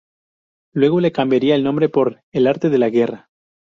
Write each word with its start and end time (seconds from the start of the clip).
Luego 0.73 0.99
le 0.99 1.11
cambiaría 1.11 1.53
el 1.53 1.63
nombre 1.63 1.87
por 1.87 2.23
"El 2.31 2.47
arte 2.47 2.69
de 2.71 2.79
la 2.79 2.89
guerra". 2.89 3.29